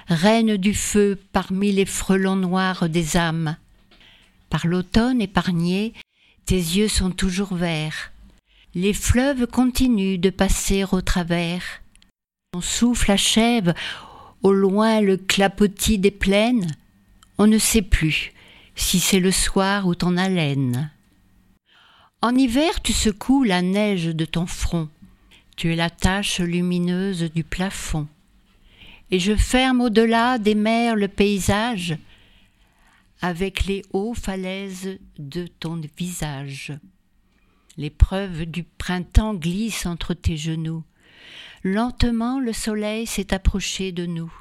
reine 0.09 0.57
du 0.57 0.75
feu 0.75 1.21
parmi 1.33 1.71
les 1.71 1.87
frelons 1.87 2.35
noirs 2.35 2.89
des 2.89 3.17
âmes. 3.17 3.57
Par 4.51 4.67
l'automne 4.67 5.23
épargné, 5.23 5.95
tes 6.47 6.57
yeux 6.57 6.89
sont 6.89 7.11
toujours 7.11 7.55
verts. 7.55 8.13
Les 8.75 8.95
fleuves 8.95 9.47
continuent 9.47 10.19
de 10.19 10.31
passer 10.31 10.85
au 10.91 11.01
travers. 11.01 11.63
Ton 12.53 12.61
souffle 12.61 13.11
achève 13.11 13.75
au 14.43 14.53
loin 14.53 15.01
le 15.01 15.17
clapotis 15.17 15.99
des 15.99 16.11
plaines. 16.11 16.75
On 17.39 17.47
ne 17.47 17.59
sait 17.59 17.83
plus 17.83 18.33
si 18.75 19.01
c'est 19.01 19.21
le 19.21 19.31
soir 19.31 19.87
ou 19.87 19.95
ton 19.95 20.17
haleine. 20.17 20.91
En 22.23 22.35
hiver, 22.35 22.81
tu 22.83 22.93
secoues 22.93 23.45
la 23.45 23.63
neige 23.63 24.07
de 24.07 24.25
ton 24.25 24.47
front. 24.47 24.89
Tu 25.57 25.73
es 25.73 25.77
la 25.77 25.91
tache 25.91 26.41
lumineuse 26.41 27.31
du 27.35 27.45
plafond. 27.45 28.07
Et 29.11 29.19
je 29.19 29.37
ferme 29.37 29.83
au-delà 29.83 30.39
des 30.39 30.55
mers 30.55 30.97
le 30.97 31.09
paysage 31.09 31.99
avec 33.23 33.67
les 33.67 33.83
hauts 33.93 34.15
falaises 34.15 34.99
de 35.17 35.47
ton 35.47 35.81
visage. 35.97 36.73
L'épreuve 37.77 38.45
du 38.45 38.65
printemps 38.65 39.35
glisse 39.35 39.87
entre 39.87 40.13
tes 40.13 40.37
genoux. 40.37 40.83
Lentement 41.63 42.41
le 42.41 42.53
soleil 42.53 43.07
s'est 43.07 43.33
approché 43.33 43.93
de 43.93 44.07
nous. 44.07 44.33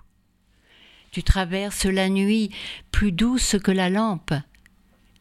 Tu 1.11 1.21
traverses 1.21 1.85
la 1.85 2.09
nuit 2.09 2.49
plus 2.91 3.11
douce 3.11 3.55
que 3.63 3.71
la 3.71 3.89
lampe, 3.89 4.33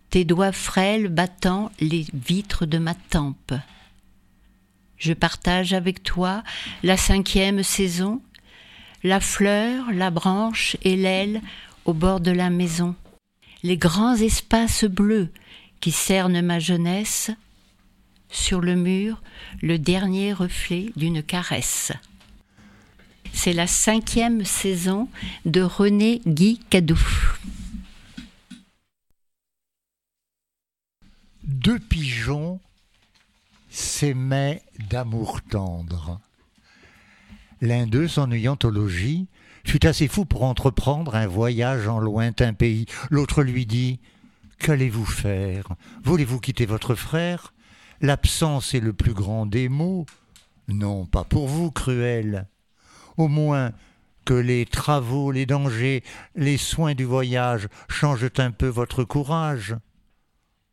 tes 0.09 0.25
doigts 0.25 0.53
frêles 0.53 1.09
battant 1.09 1.71
les 1.81 2.07
vitres 2.15 2.65
de 2.65 2.79
ma 2.79 2.95
tempe. 2.95 3.53
Je 4.97 5.13
partage 5.13 5.75
avec 5.75 6.03
toi 6.03 6.43
la 6.83 6.97
cinquième 6.97 7.63
saison, 7.63 8.23
la 9.03 9.21
fleur, 9.21 9.93
la 9.93 10.11
branche 10.11 10.77
et 10.83 10.97
l'aile 10.97 11.43
au 11.85 11.93
bord 11.93 12.21
de 12.21 12.31
la 12.31 12.49
maison 12.49 12.95
les 13.63 13.77
grands 13.77 14.17
espaces 14.17 14.85
bleus 14.85 15.29
qui 15.81 15.91
cernent 15.91 16.43
ma 16.43 16.59
jeunesse, 16.59 17.31
sur 18.31 18.61
le 18.61 18.77
mur 18.77 19.23
le 19.61 19.79
dernier 19.79 20.33
reflet 20.33 20.93
d'une 20.97 21.23
caresse. 21.23 21.93
C'est 23.33 23.53
la 23.53 23.67
cinquième 23.67 24.45
saison 24.45 25.09
de 25.45 25.63
René 25.63 26.21
Guy 26.27 26.61
Cadouf. 26.71 27.41
Deux 31.43 31.79
pigeons 31.79 32.61
s'aimaient 33.71 34.63
d'amour 34.89 35.41
tendre. 35.43 36.21
L'un 37.61 37.87
d'eux, 37.87 38.09
s'ennuyant 38.09 38.59
au 38.63 38.71
logis, 38.71 39.27
fut 39.71 39.87
assez 39.87 40.09
fou 40.09 40.25
pour 40.25 40.43
entreprendre 40.43 41.15
un 41.15 41.29
voyage 41.29 41.87
en 41.87 42.01
lointain 42.01 42.55
pays. 42.55 42.87
L'autre 43.09 43.45
lui 43.45 43.67
dit 43.67 44.01
Qu'allez-vous 44.59 45.05
faire? 45.05 45.69
Voulez-vous 46.03 46.41
quitter 46.41 46.67
votre 46.67 46.97
frère? 46.97 47.55
L'absence 48.01 48.75
est 48.75 48.81
le 48.81 48.93
plus 48.93 49.15
grand 49.15 49.47
des 49.47 49.69
maux. 49.69 50.07
Non, 50.67 51.07
pas 51.07 51.23
pour 51.23 51.47
vous, 51.47 51.71
cruel. 51.71 52.49
Au 53.17 53.29
moins 53.29 53.71
que 54.25 54.35
les 54.35 54.67
travaux, 54.67 55.31
les 55.31 55.47
dangers, 55.47 56.03
les 56.35 56.57
soins 56.57 56.97
du 56.97 57.05
voyage 57.05 57.69
changent 57.89 58.33
un 58.39 58.51
peu 58.51 58.67
votre 58.67 59.05
courage. 59.05 59.77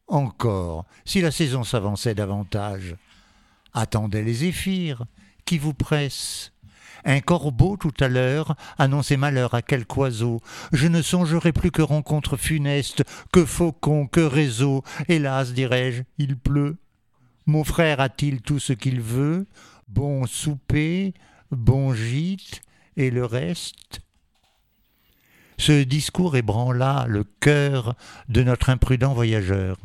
Encore, 0.07 0.85
si 1.05 1.21
la 1.21 1.29
saison 1.29 1.63
s'avançait 1.63 2.15
davantage, 2.15 2.95
attendez 3.75 4.23
les 4.23 4.33
zéphyrs 4.33 5.05
qui 5.45 5.59
vous 5.59 5.75
pressent. 5.75 6.51
Un 7.05 7.19
corbeau 7.19 7.77
tout 7.77 7.93
à 7.99 8.07
l'heure 8.07 8.55
annonçait 8.77 9.17
malheur 9.17 9.53
à 9.53 9.61
quelque 9.61 9.97
oiseau. 9.97 10.39
Je 10.71 10.87
ne 10.87 11.01
songerai 11.01 11.51
plus 11.51 11.71
que 11.71 11.81
rencontre 11.81 12.37
funeste, 12.37 13.03
que 13.31 13.45
faucon, 13.45 14.07
que 14.07 14.21
réseau. 14.21 14.83
Hélas, 15.07 15.53
dirais-je, 15.53 16.03
il 16.17 16.37
pleut. 16.37 16.77
Mon 17.45 17.63
frère 17.63 17.99
a-t-il 17.99 18.41
tout 18.41 18.59
ce 18.59 18.73
qu'il 18.73 19.01
veut? 19.01 19.47
Bon 19.87 20.25
souper, 20.25 21.13
bon 21.51 21.93
gîte, 21.93 22.61
et 22.97 23.09
le 23.09 23.25
reste? 23.25 24.01
Ce 25.57 25.83
discours 25.83 26.35
ébranla 26.35 27.05
le 27.07 27.23
cœur 27.23 27.95
de 28.29 28.43
notre 28.43 28.69
imprudent 28.69 29.13
voyageur. 29.13 29.77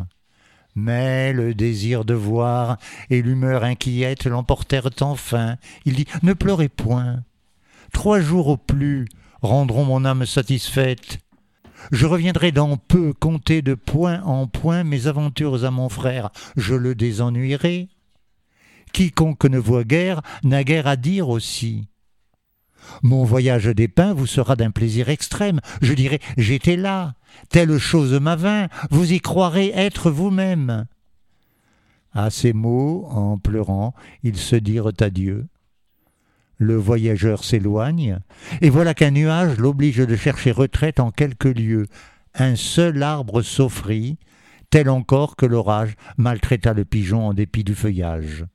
Mais 0.74 1.32
le 1.32 1.54
désir 1.54 2.04
de 2.04 2.14
voir 2.14 2.78
et 3.10 3.20
l'humeur 3.20 3.64
inquiète 3.64 4.24
l'emportèrent 4.24 4.90
enfin. 5.00 5.56
Il 5.84 5.94
dit 5.94 6.06
Ne 6.22 6.32
pleurez 6.32 6.68
point. 6.68 7.22
Trois 7.92 8.20
jours 8.20 8.48
au 8.48 8.56
plus 8.56 9.06
rendront 9.42 9.84
mon 9.84 10.04
âme 10.04 10.24
satisfaite. 10.24 11.18
Je 11.90 12.06
reviendrai 12.06 12.52
dans 12.52 12.76
peu 12.76 13.12
compter 13.12 13.60
de 13.60 13.74
point 13.74 14.22
en 14.22 14.46
point 14.46 14.84
mes 14.84 15.08
aventures 15.08 15.64
à 15.64 15.70
mon 15.70 15.88
frère. 15.88 16.30
Je 16.56 16.74
le 16.74 16.94
désennuierai. 16.94 17.88
Quiconque 18.92 19.44
ne 19.46 19.58
voit 19.58 19.84
guère 19.84 20.22
n'a 20.44 20.64
guère 20.64 20.86
à 20.86 20.96
dire 20.96 21.28
aussi. 21.28 21.88
Mon 23.02 23.24
voyage 23.24 23.66
des 23.66 23.88
pins 23.88 24.12
vous 24.12 24.26
sera 24.26 24.56
d'un 24.56 24.70
plaisir 24.70 25.08
extrême. 25.08 25.60
Je 25.80 25.92
dirai 25.94 26.20
J'étais 26.36 26.76
là, 26.76 27.14
telle 27.48 27.78
chose 27.78 28.12
m'avint, 28.14 28.68
vous 28.90 29.12
y 29.12 29.20
croirez 29.20 29.72
être 29.74 30.10
vous-même. 30.10 30.86
À 32.12 32.30
ces 32.30 32.52
mots, 32.52 33.06
en 33.10 33.38
pleurant, 33.38 33.94
ils 34.22 34.36
se 34.36 34.56
dirent 34.56 34.92
adieu. 35.00 35.46
Le 36.58 36.76
voyageur 36.76 37.42
s'éloigne, 37.42 38.18
et 38.60 38.70
voilà 38.70 38.94
qu'un 38.94 39.10
nuage 39.10 39.58
l'oblige 39.58 39.96
de 39.96 40.16
chercher 40.16 40.52
retraite 40.52 41.00
en 41.00 41.10
quelques 41.10 41.44
lieux. 41.44 41.86
Un 42.34 42.54
seul 42.54 43.02
arbre 43.02 43.42
s'offrit, 43.42 44.18
tel 44.70 44.88
encore 44.88 45.36
que 45.36 45.46
l'orage 45.46 45.96
maltraita 46.16 46.72
le 46.72 46.84
pigeon 46.84 47.26
en 47.26 47.34
dépit 47.34 47.64
du 47.64 47.74
feuillage. 47.74 48.46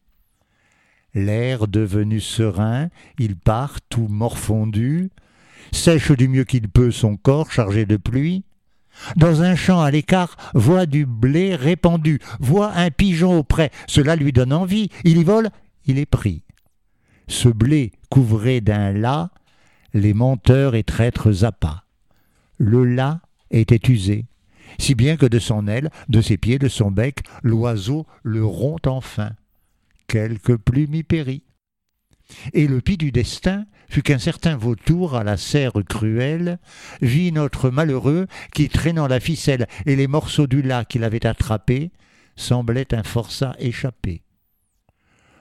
L'air 1.13 1.67
devenu 1.67 2.19
serein, 2.19 2.89
il 3.17 3.35
part 3.35 3.81
tout 3.81 4.07
morfondu, 4.07 5.09
sèche 5.71 6.11
du 6.11 6.27
mieux 6.27 6.43
qu'il 6.43 6.69
peut 6.69 6.91
son 6.91 7.17
corps 7.17 7.51
chargé 7.51 7.85
de 7.85 7.97
pluie. 7.97 8.45
Dans 9.15 9.41
un 9.41 9.55
champ 9.55 9.81
à 9.81 9.91
l'écart, 9.91 10.35
voit 10.53 10.85
du 10.85 11.05
blé 11.05 11.55
répandu, 11.55 12.19
voit 12.39 12.73
un 12.73 12.91
pigeon 12.91 13.37
auprès, 13.37 13.71
cela 13.87 14.15
lui 14.15 14.31
donne 14.31 14.53
envie, 14.53 14.89
il 15.03 15.17
y 15.17 15.23
vole, 15.23 15.49
il 15.85 15.97
est 15.97 16.05
pris. 16.05 16.43
Ce 17.27 17.49
blé 17.49 17.91
couvrait 18.09 18.61
d'un 18.61 18.91
las 18.91 19.29
les 19.93 20.13
menteurs 20.13 20.75
et 20.75 20.83
traîtres 20.83 21.43
appâts. 21.43 21.83
Le 22.57 22.85
las 22.85 23.19
était 23.51 23.91
usé, 23.91 24.25
si 24.77 24.95
bien 24.95 25.17
que 25.17 25.25
de 25.25 25.39
son 25.39 25.67
aile, 25.67 25.89
de 26.09 26.21
ses 26.21 26.37
pieds, 26.37 26.59
de 26.59 26.67
son 26.67 26.91
bec, 26.91 27.19
l'oiseau 27.43 28.05
le 28.23 28.45
rompt 28.45 28.87
enfin 28.87 29.31
quelque 30.07 30.53
plume 30.53 30.95
y 30.95 31.03
périt. 31.03 31.43
Et 32.53 32.67
le 32.67 32.81
pis 32.81 32.97
du 32.97 33.11
destin 33.11 33.65
fut 33.89 34.01
qu'un 34.01 34.19
certain 34.19 34.57
vautour 34.57 35.15
à 35.15 35.23
la 35.23 35.37
serre 35.37 35.73
cruelle 35.87 36.59
vit 37.01 37.31
notre 37.31 37.69
malheureux 37.69 38.27
qui, 38.53 38.69
traînant 38.69 39.07
la 39.07 39.19
ficelle 39.19 39.67
et 39.85 39.95
les 39.95 40.07
morceaux 40.07 40.47
du 40.47 40.61
lac 40.61 40.87
qu'il 40.87 41.03
avait 41.03 41.25
attrapés, 41.25 41.91
semblait 42.35 42.93
un 42.93 43.03
forçat 43.03 43.55
échappé. 43.59 44.21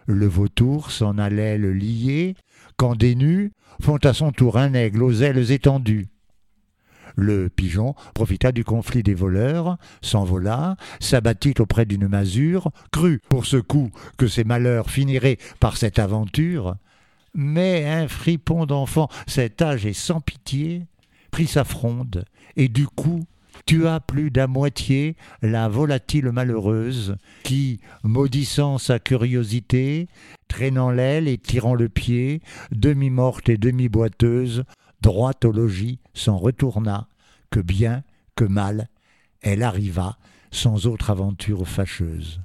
Le 0.07 0.27
vautour 0.27 0.93
s'en 0.93 1.19
allait 1.19 1.59
le 1.59 1.73
lier, 1.73 2.37
quand 2.77 2.97
des 2.97 3.17
nus 3.17 3.53
font 3.81 3.99
à 4.05 4.13
son 4.13 4.31
tour 4.31 4.57
un 4.57 4.73
aigle 4.75 5.03
aux 5.03 5.23
ailes 5.23 5.51
étendues. 5.51 6.09
Le 7.17 7.49
pigeon 7.49 7.95
profita 8.15 8.53
du 8.53 8.63
conflit 8.63 9.03
des 9.03 9.15
voleurs, 9.15 9.79
s'envola, 10.03 10.77
s'abattit 11.01 11.55
auprès 11.59 11.87
d'une 11.87 12.09
masure, 12.09 12.71
crut 12.93 13.23
pour 13.29 13.47
ce 13.47 13.57
coup 13.57 13.91
que 14.19 14.29
ses 14.29 14.45
malheurs 14.45 14.91
finiraient 14.91 15.39
par 15.59 15.79
cette 15.79 15.99
aventure, 15.99 16.77
mais 17.35 17.87
un 17.87 18.07
fripon 18.07 18.67
d'enfant, 18.67 19.09
cet 19.27 19.63
âge 19.63 19.87
est 19.87 19.93
sans 19.93 20.21
pitié, 20.21 20.87
prit 21.31 21.47
sa 21.47 21.65
fronde, 21.65 22.25
et 22.57 22.69
du 22.69 22.87
coup 22.87 23.25
tua 23.65 24.01
plus 24.01 24.31
d'à 24.31 24.47
moitié 24.47 25.17
la 25.43 25.69
volatile 25.69 26.31
malheureuse, 26.31 27.17
qui, 27.43 27.81
maudissant 28.03 28.79
sa 28.79 28.99
curiosité, 28.99 30.09
traînant 30.49 30.91
l'aile 30.91 31.29
et 31.29 31.39
tirant 31.39 31.75
le 31.75 31.89
pied, 31.89 32.43
demi-morte 32.73 33.49
et 33.49 33.57
demi-boiteuse, 33.57 34.65
droit 35.07 35.35
au 35.45 35.53
logis 35.53 36.01
s'en 36.15 36.37
retourna, 36.37 37.09
que 37.51 37.61
bien 37.61 38.03
que 38.35 38.45
mal, 38.45 38.89
elle 39.41 39.63
arriva 39.63 40.19
sans 40.51 40.89
autre 40.89 41.11
aventure 41.11 41.69
fâcheuse. 41.69 42.43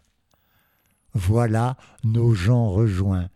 Voilà 1.13 1.75
nos 2.03 2.36
gens 2.36 2.70
rejoints, 2.70 3.30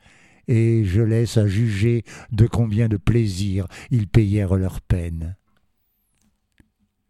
et 0.48 0.86
je 0.86 1.02
laisse 1.02 1.38
à 1.38 1.48
juger 1.48 2.06
de 2.32 2.46
combien 2.46 2.88
de 2.88 2.98
plaisir 2.98 3.66
ils 3.90 4.08
payèrent 4.08 4.58
leur 4.58 4.80
peine. 4.80 5.36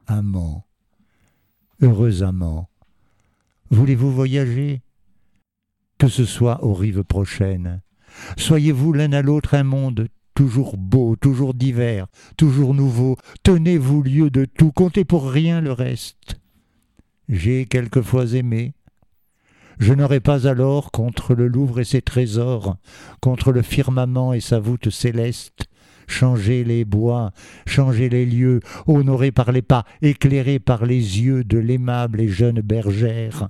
Amant, 0.08 0.66
heureux 1.82 2.24
amant, 2.24 2.70
voulez-vous 3.72 4.14
voyager? 4.14 4.82
Que 5.98 6.08
ce 6.08 6.24
soit 6.24 6.64
aux 6.64 6.74
rives 6.74 7.04
prochaines. 7.04 7.82
Soyez-vous 8.38 8.94
l'un 8.94 9.12
à 9.12 9.22
l'autre 9.22 9.54
un 9.54 9.64
monde 9.64 10.08
toujours 10.36 10.78
beau, 10.78 11.16
toujours 11.16 11.54
divers, 11.54 12.08
toujours 12.38 12.76
nouveau. 12.76 13.18
Tenez-vous 13.42 14.04
lieu 14.04 14.30
de 14.30 14.46
tout, 14.46 14.72
comptez 14.72 15.06
pour 15.06 15.32
rien 15.32 15.62
le 15.62 15.72
reste. 15.72 16.36
J'ai 17.28 17.66
quelquefois 17.66 18.34
aimé. 18.34 18.74
Je 19.80 19.94
n'aurais 19.94 20.20
pas 20.20 20.48
alors 20.48 20.92
contre 20.92 21.34
le 21.34 21.48
Louvre 21.48 21.80
et 21.80 21.86
ses 21.86 22.02
trésors, 22.02 22.78
contre 23.20 23.52
le 23.52 23.62
firmament 23.62 24.34
et 24.34 24.40
sa 24.40 24.60
voûte 24.60 24.90
céleste, 24.90 25.66
changé 26.08 26.64
les 26.64 26.86
bois, 26.86 27.32
changé 27.66 28.08
les 28.08 28.26
lieux, 28.26 28.62
honoré 28.88 29.32
par 29.32 29.52
les 29.52 29.62
pas, 29.62 29.86
éclairé 30.02 30.60
par 30.60 30.86
les 30.86 31.22
yeux 31.22 31.44
de 31.44 31.58
l'aimable 31.58 32.22
et 32.22 32.30
jeune 32.30 32.62
bergère, 32.62 33.50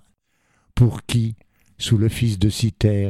pour 0.74 1.04
qui, 1.04 1.36
sous 1.78 1.98
le 1.98 2.10
fils 2.10 2.40
de 2.40 2.50
Citer, 2.50 3.10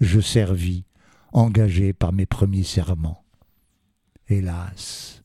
je 0.00 0.20
servis 0.20 0.84
engagé 1.34 1.92
par 1.92 2.12
mes 2.12 2.26
premiers 2.26 2.62
serments. 2.62 3.24
Hélas, 4.28 5.22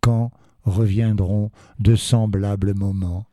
quand 0.00 0.32
reviendront 0.64 1.50
de 1.78 1.94
semblables 1.94 2.74
moments? 2.74 3.26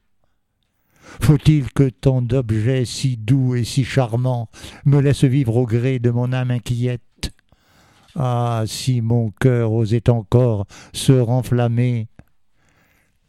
Faut-il 1.22 1.72
que 1.72 1.90
tant 1.90 2.22
d'objets 2.22 2.86
si 2.86 3.18
doux 3.18 3.56
et 3.56 3.64
si 3.64 3.84
charmants 3.84 4.50
me 4.86 5.00
laissent 5.00 5.24
vivre 5.24 5.56
au 5.56 5.66
gré 5.66 5.98
de 5.98 6.12
mon 6.12 6.32
âme 6.34 6.52
inquiète? 6.52 7.32
Ah, 8.16 8.64
si 8.68 9.02
mon 9.02 9.32
cœur 9.32 9.72
osait 9.72 10.10
encore 10.10 10.68
se 10.94 11.14
renflammer, 11.14 12.10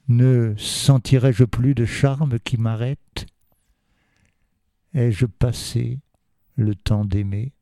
ne 0.09 0.55
sentirais-je 0.59 1.45
plus 1.45 1.75
de 1.75 1.85
charme 1.85 2.39
qui 2.41 2.57
m'arrête? 2.57 3.27
Ai-je 4.93 5.27
passé 5.27 6.01
le 6.57 6.75
temps 6.75 7.05
d'aimer? 7.05 7.53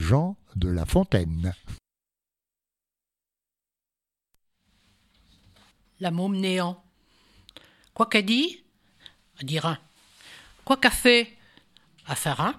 Jean 0.00 0.34
de 0.56 0.70
La 0.70 0.86
Fontaine. 0.86 1.54
La 6.00 6.10
môme 6.10 6.36
néant. 6.36 6.82
Quoi 7.92 8.06
qu'a 8.06 8.22
dit 8.22 8.64
A 9.38 9.44
dire 9.44 9.66
un. 9.66 9.78
Quoi 10.64 10.78
qu'a 10.78 10.90
fait 10.90 11.36
À 12.06 12.14
faire 12.14 12.40
un. 12.40 12.54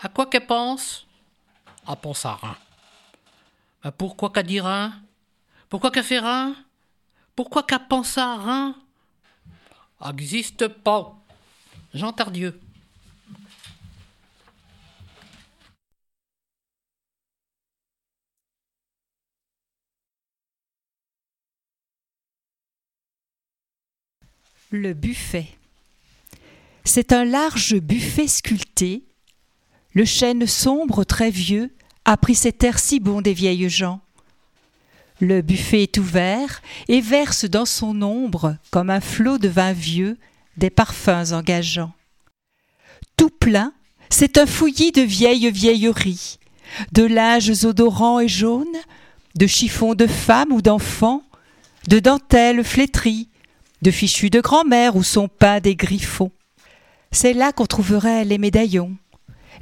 À 0.00 0.08
quoi 0.08 0.24
qu'elle 0.26 0.46
pense 0.46 1.06
À 1.86 1.96
penser 1.96 2.28
à 2.28 2.36
rien. 2.36 2.56
Ben 3.84 3.92
pourquoi 3.92 4.30
qu'a 4.30 4.42
dire 4.42 4.66
un 4.66 4.94
Pourquoi 5.68 5.90
qu'a 5.90 6.02
fait 6.02 6.16
un 6.16 6.56
Pourquoi 7.36 7.62
qu'a 7.62 7.78
pensé 7.78 8.20
à 8.20 8.38
rien 8.38 8.74
Existe 10.08 10.66
pas. 10.66 11.14
Jean 11.92 12.14
Tardieu. 12.14 12.58
Le 24.72 24.94
buffet. 24.94 25.46
C'est 26.84 27.12
un 27.12 27.24
large 27.24 27.76
buffet 27.76 28.26
sculpté. 28.26 29.04
Le 29.94 30.04
chêne 30.04 30.44
sombre 30.48 31.04
très 31.04 31.30
vieux 31.30 31.70
a 32.04 32.16
pris 32.16 32.34
cet 32.34 32.64
air 32.64 32.80
si 32.80 32.98
bon 32.98 33.20
des 33.20 33.32
vieilles 33.32 33.68
gens. 33.68 34.00
Le 35.20 35.40
buffet 35.40 35.84
est 35.84 35.98
ouvert 35.98 36.62
et 36.88 37.00
verse 37.00 37.44
dans 37.44 37.64
son 37.64 38.02
ombre, 38.02 38.56
comme 38.72 38.90
un 38.90 39.00
flot 39.00 39.38
de 39.38 39.46
vin 39.46 39.72
vieux, 39.72 40.18
des 40.56 40.70
parfums 40.70 41.32
engageants. 41.32 41.92
Tout 43.16 43.30
plein, 43.30 43.72
c'est 44.10 44.36
un 44.36 44.46
fouillis 44.46 44.90
de 44.90 45.02
vieilles 45.02 45.48
vieilleries, 45.52 46.40
de 46.90 47.04
linges 47.04 47.64
odorants 47.64 48.18
et 48.18 48.28
jaunes, 48.28 48.66
de 49.36 49.46
chiffons 49.46 49.94
de 49.94 50.08
femmes 50.08 50.50
ou 50.50 50.60
d'enfants, 50.60 51.22
de 51.86 52.00
dentelles 52.00 52.64
flétries, 52.64 53.28
de 53.86 53.92
fichus 53.92 54.30
de 54.30 54.40
grand-mère 54.40 54.96
où 54.96 55.04
sont 55.04 55.28
peints 55.28 55.60
des 55.60 55.76
griffons. 55.76 56.32
C'est 57.12 57.32
là 57.32 57.52
qu'on 57.52 57.66
trouverait 57.66 58.24
les 58.24 58.36
médaillons, 58.36 58.96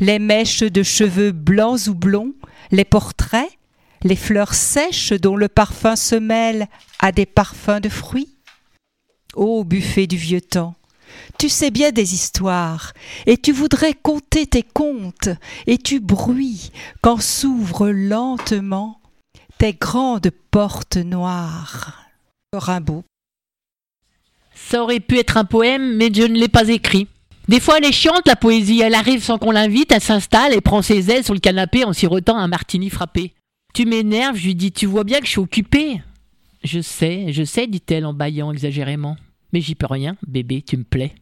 les 0.00 0.18
mèches 0.18 0.62
de 0.62 0.82
cheveux 0.82 1.30
blancs 1.30 1.88
ou 1.88 1.94
blonds, 1.94 2.32
les 2.70 2.86
portraits, 2.86 3.50
les 4.02 4.16
fleurs 4.16 4.54
sèches 4.54 5.12
dont 5.12 5.36
le 5.36 5.48
parfum 5.48 5.94
se 5.94 6.14
mêle 6.14 6.68
à 7.00 7.12
des 7.12 7.26
parfums 7.26 7.82
de 7.82 7.90
fruits. 7.90 8.34
Ô 9.34 9.62
buffet 9.62 10.06
du 10.06 10.16
vieux 10.16 10.40
temps, 10.40 10.74
tu 11.38 11.50
sais 11.50 11.70
bien 11.70 11.90
des 11.90 12.14
histoires, 12.14 12.94
et 13.26 13.36
tu 13.36 13.52
voudrais 13.52 13.92
conter 13.92 14.46
tes 14.46 14.62
contes, 14.62 15.28
et 15.66 15.76
tu 15.76 16.00
bruis 16.00 16.72
quand 17.02 17.20
s'ouvrent 17.20 17.90
lentement 17.90 19.02
tes 19.58 19.74
grandes 19.74 20.30
portes 20.50 20.96
noires. 20.96 22.08
Ça 24.54 24.82
aurait 24.82 25.00
pu 25.00 25.18
être 25.18 25.36
un 25.36 25.44
poème, 25.44 25.96
mais 25.96 26.10
je 26.12 26.22
ne 26.22 26.38
l'ai 26.38 26.48
pas 26.48 26.68
écrit. 26.68 27.06
Des 27.48 27.60
fois, 27.60 27.78
elle 27.78 27.84
est 27.84 27.92
chiante, 27.92 28.26
la 28.26 28.36
poésie. 28.36 28.80
Elle 28.80 28.94
arrive 28.94 29.22
sans 29.22 29.38
qu'on 29.38 29.50
l'invite, 29.50 29.92
elle 29.92 30.00
s'installe 30.00 30.54
et 30.54 30.60
prend 30.60 30.82
ses 30.82 31.10
ailes 31.10 31.24
sur 31.24 31.34
le 31.34 31.40
canapé 31.40 31.84
en 31.84 31.92
sirotant 31.92 32.38
un 32.38 32.48
martini 32.48 32.88
frappé. 32.88 33.34
Tu 33.74 33.84
m'énerves, 33.84 34.36
je 34.36 34.46
lui 34.46 34.54
dis, 34.54 34.72
tu 34.72 34.86
vois 34.86 35.04
bien 35.04 35.20
que 35.20 35.26
je 35.26 35.32
suis 35.32 35.40
occupée. 35.40 36.00
Je 36.62 36.80
sais, 36.80 37.26
je 37.32 37.44
sais, 37.44 37.66
dit-elle 37.66 38.06
en 38.06 38.14
bâillant 38.14 38.52
exagérément. 38.52 39.16
Mais 39.52 39.60
j'y 39.60 39.74
peux 39.74 39.86
rien, 39.86 40.16
bébé, 40.26 40.62
tu 40.62 40.76
me 40.76 40.84
plais. 40.84 41.14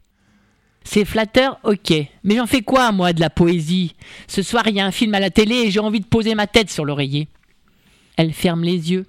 C'est 0.85 1.05
flatteur, 1.05 1.59
ok. 1.65 1.93
Mais 2.25 2.37
j'en 2.37 2.47
fais 2.47 2.63
quoi, 2.63 2.93
moi, 2.93 3.13
de 3.13 3.21
la 3.21 3.31
poésie? 3.31 3.95
Ce 4.29 4.43
soir, 4.43 4.65
il 4.69 4.75
y 4.75 4.81
a 4.81 4.87
un 4.87 4.91
film 4.91 5.15
à 5.15 5.21
la 5.21 5.31
télé 5.31 5.55
et 5.57 5.71
j'ai 5.71 5.81
envie 5.81 6.01
de 6.01 6.07
poser 6.07 6.35
ma 6.35 6.47
tête 6.47 6.71
sur 6.71 6.85
l'oreiller. 6.85 7.29
Elle 8.17 8.33
ferme 8.33 8.63
les 8.63 8.93
yeux. 8.93 9.07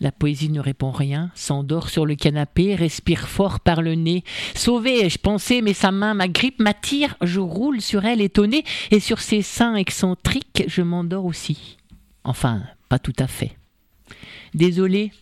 La 0.00 0.12
poésie 0.12 0.50
ne 0.50 0.60
répond 0.60 0.90
rien, 0.90 1.30
s'endort 1.34 1.88
sur 1.88 2.04
le 2.04 2.14
canapé, 2.14 2.74
respire 2.74 3.28
fort 3.28 3.60
par 3.60 3.80
le 3.80 3.94
nez. 3.94 4.24
Sauvé, 4.54 5.04
ai-je 5.04 5.18
pensé, 5.18 5.62
mais 5.62 5.74
sa 5.74 5.92
main 5.92 6.14
m'agrippe, 6.14 6.58
m'attire, 6.60 7.16
je 7.22 7.40
roule 7.40 7.80
sur 7.80 8.04
elle 8.04 8.20
étonnée, 8.20 8.64
et 8.90 9.00
sur 9.00 9.20
ses 9.20 9.42
seins 9.42 9.76
excentriques, 9.76 10.64
je 10.66 10.82
m'endors 10.82 11.24
aussi. 11.24 11.78
Enfin, 12.24 12.62
pas 12.88 12.98
tout 12.98 13.14
à 13.18 13.26
fait. 13.26 13.56
Désolé, 14.52 15.12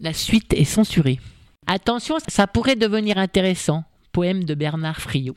la 0.00 0.12
suite 0.12 0.52
est 0.52 0.64
censurée. 0.64 1.20
Attention, 1.66 2.16
ça 2.28 2.46
pourrait 2.46 2.76
devenir 2.76 3.18
intéressant. 3.18 3.84
Poème 4.12 4.44
de 4.44 4.54
Bernard 4.54 5.00
Friot. 5.00 5.34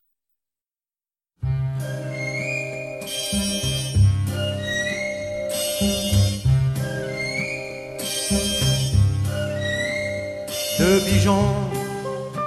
Deux 10.82 11.00
pigeons 11.10 11.54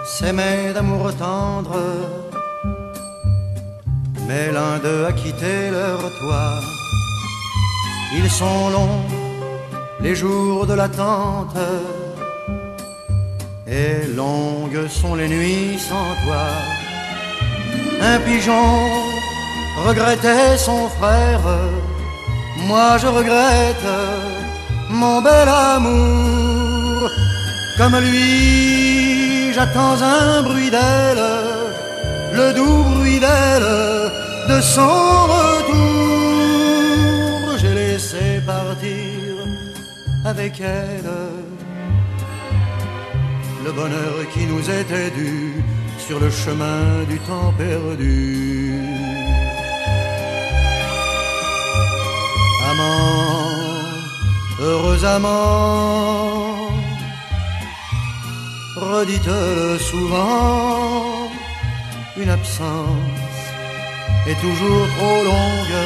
s'aimaient 0.05 0.73
d'amour 0.75 1.15
tendre, 1.15 1.77
mais 4.27 4.51
l'un 4.51 4.75
d'eux 4.83 5.05
a 5.11 5.13
quitté 5.13 5.71
leur 5.71 6.01
toit. 6.19 6.59
Ils 8.19 8.29
sont 8.29 8.71
longs, 8.77 9.05
les 10.01 10.17
jours 10.17 10.67
de 10.67 10.75
l'attente, 10.75 11.57
et 13.69 13.95
longues 14.21 14.89
sont 14.89 15.15
les 15.15 15.29
nuits 15.29 15.79
sans 15.89 16.11
toi. 16.25 16.47
Un 18.01 18.19
pigeon 18.27 18.69
regrettait 19.87 20.57
son 20.59 20.89
frère, 20.97 21.47
moi 22.69 22.99
je 22.99 23.07
regrette 23.07 23.91
mon 24.91 25.23
bel 25.23 25.49
amour. 25.49 26.54
Comme 27.77 27.97
lui, 27.99 29.53
j'attends 29.53 30.01
un 30.01 30.43
bruit 30.43 30.71
d'elle, 30.71 31.25
le 32.33 32.53
doux 32.55 32.85
bruit 32.95 33.21
d'elle, 33.21 33.71
de 34.49 34.61
son 34.61 35.27
retour. 35.37 35.79
J'ai 37.59 37.75
laissé 37.75 38.41
partir 38.47 39.35
avec 40.25 40.61
elle 40.61 41.11
le 43.65 43.73
bonheur 43.73 44.15
qui 44.33 44.45
nous 44.45 44.71
était 44.71 45.11
dû 45.11 45.55
sur 45.99 46.21
le 46.21 46.31
chemin 46.31 47.05
du 47.09 47.19
temps 47.21 47.53
perdu. 47.57 48.75
Amant, 52.71 53.49
heureux 54.61 55.03
amant, 55.05 56.34
redites-le 58.77 59.79
souvent, 59.79 61.31
une 62.17 62.31
absence 62.31 63.41
est 64.27 64.41
toujours 64.41 64.87
trop 64.97 65.25
longue, 65.25 65.81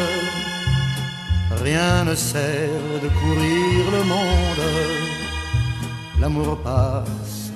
rien 1.62 2.04
ne 2.04 2.14
sert 2.14 2.94
de 3.02 3.08
courir 3.08 3.90
le 3.92 4.04
monde, 4.04 4.66
l'amour 6.20 6.58
passe 6.58 7.52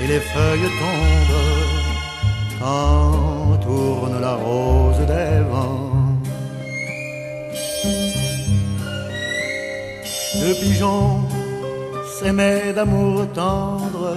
et 0.00 0.06
les 0.06 0.20
feuilles 0.20 0.70
tombent 0.80 1.58
quand 2.60 3.58
tourne 3.62 4.20
la 4.20 4.34
rose 4.34 4.98
des 5.06 5.40
vents. 5.50 6.18
Deux 10.40 10.54
pigeons 10.54 11.27
s'aimaient 12.18 12.72
d'amour 12.72 13.26
tendre, 13.32 14.14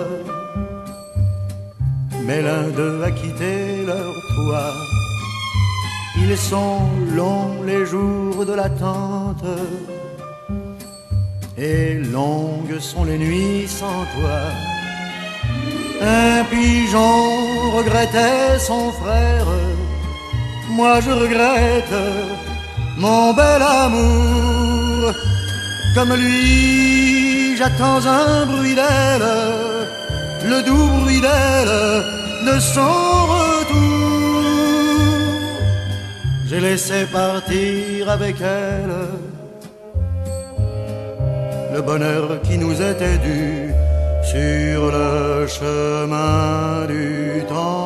mais 2.25 2.41
l'un 2.41 2.67
d'eux 2.75 2.99
a 3.03 3.11
quitté 3.11 3.85
leur 3.85 4.13
toit. 4.35 4.75
Ils 6.23 6.37
sont 6.37 6.81
longs 7.15 7.61
les 7.63 7.85
jours 7.85 8.43
de 8.49 8.53
l'attente, 8.53 9.45
et 11.57 11.93
longues 12.17 12.79
sont 12.79 13.03
les 13.03 13.19
nuits 13.19 13.67
sans 13.67 14.01
toi. 14.15 14.39
Un 16.01 16.43
pigeon 16.51 17.17
regrettait 17.77 18.57
son 18.59 18.91
frère, 19.01 19.49
moi 20.77 20.93
je 21.05 21.11
regrette 21.11 21.97
mon 22.97 23.33
bel 23.33 23.61
amour. 23.61 25.13
Comme 25.93 26.13
lui, 26.13 27.40
j'attends 27.61 28.03
un 28.07 28.45
bruit 28.47 28.73
d'elle, 28.73 29.29
le 30.51 30.59
doux 30.67 30.87
bruit 30.99 31.21
d'elle, 31.27 31.75
de 32.49 32.55
son 32.59 33.03
retour. 33.35 34.41
J'ai 36.47 36.59
laissé 36.59 37.05
partir 37.05 38.09
avec 38.09 38.37
elle 38.41 38.95
le 41.75 41.81
bonheur 41.81 42.41
qui 42.41 42.57
nous 42.57 42.77
était 42.91 43.19
dû 43.29 43.71
sur 44.33 44.79
le 44.97 45.45
chemin 45.47 46.87
du 46.87 47.43
temps. 47.47 47.81